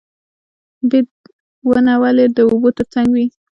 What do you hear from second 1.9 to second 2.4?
ولې د